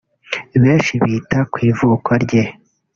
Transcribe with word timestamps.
benshi 0.61 0.93
bita 1.03 1.39
ku 1.51 1.57
ivuko 1.69 2.09
rye 2.23 2.43